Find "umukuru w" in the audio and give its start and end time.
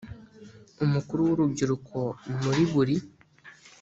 0.83-1.29